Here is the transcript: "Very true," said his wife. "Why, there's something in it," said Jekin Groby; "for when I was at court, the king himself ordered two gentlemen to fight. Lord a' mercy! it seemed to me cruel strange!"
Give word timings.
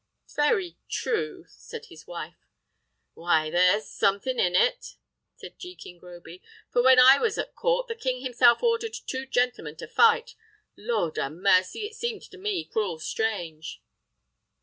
"Very 0.35 0.79
true," 0.89 1.45
said 1.47 1.85
his 1.85 2.07
wife. 2.07 2.47
"Why, 3.13 3.51
there's 3.51 3.85
something 3.87 4.39
in 4.39 4.55
it," 4.55 4.95
said 5.35 5.59
Jekin 5.59 5.99
Groby; 5.99 6.41
"for 6.73 6.81
when 6.81 6.97
I 6.97 7.19
was 7.19 7.37
at 7.37 7.53
court, 7.53 7.87
the 7.87 7.93
king 7.93 8.21
himself 8.23 8.63
ordered 8.63 8.95
two 8.95 9.27
gentlemen 9.27 9.75
to 9.75 9.87
fight. 9.87 10.33
Lord 10.75 11.19
a' 11.19 11.29
mercy! 11.29 11.85
it 11.85 11.93
seemed 11.93 12.23
to 12.31 12.39
me 12.39 12.65
cruel 12.65 12.97
strange!" 12.97 13.79